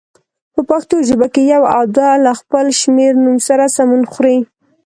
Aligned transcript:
په 0.53 0.61
پښتو 0.69 0.95
ژبه 1.07 1.27
کې 1.33 1.41
یو 1.53 1.63
او 1.75 1.83
دوه 1.95 2.13
له 2.25 2.31
خپل 2.39 2.65
شمېرنوم 2.81 3.37
سره 3.47 3.63
سمون 3.75 4.03
خوري. 4.11 4.37